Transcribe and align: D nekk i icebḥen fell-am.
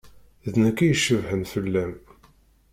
D 0.51 0.53
nekk 0.63 0.79
i 0.81 0.87
icebḥen 0.93 1.41
fell-am. 1.51 1.93